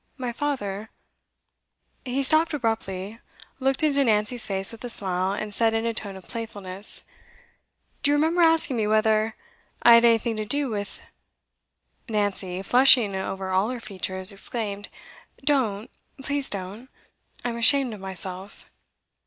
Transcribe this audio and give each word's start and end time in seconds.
My 0.17 0.31
father' 0.31 0.89
He 2.05 2.23
stopped 2.23 2.55
abruptly, 2.55 3.19
looked 3.59 3.83
into 3.83 4.03
Nancy's 4.03 4.47
face 4.47 4.71
with 4.71 4.83
a 4.83 4.89
smile, 4.89 5.33
and 5.33 5.53
said 5.53 5.75
in 5.75 5.85
a 5.85 5.93
tone 5.93 6.15
of 6.17 6.27
playfulness: 6.27 7.03
'Do 8.01 8.09
you 8.09 8.15
remember 8.15 8.41
asking 8.41 8.77
me 8.77 8.87
whether 8.87 9.35
I 9.83 9.93
had 9.93 10.03
anything 10.03 10.37
to 10.37 10.43
do 10.45 10.71
with' 10.71 11.01
Nancy, 12.09 12.63
flushing 12.63 13.15
over 13.15 13.51
all 13.51 13.69
her 13.69 13.79
features, 13.79 14.31
exclaimed, 14.31 14.89
'Don't! 15.45 15.91
please 16.23 16.49
don't! 16.49 16.89
I'm 17.45 17.57
ashamed 17.57 17.93
of 17.93 17.99
myself! 17.99 18.65